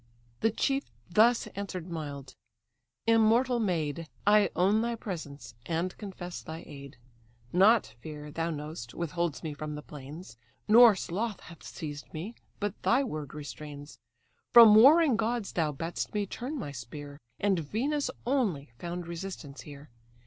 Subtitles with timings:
[0.39, 2.33] The chief thus answered mild:
[3.05, 4.09] "Immortal maid!
[4.25, 6.97] I own thy presence, and confess thy aid.
[7.53, 10.37] Not fear, thou know'st, withholds me from the plains,
[10.67, 13.99] Nor sloth hath seized me, but thy word restrains:
[14.51, 19.91] From warring gods thou bad'st me turn my spear, And Venus only found resistance here.